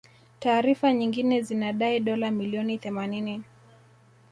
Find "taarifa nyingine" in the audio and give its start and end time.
0.39-1.41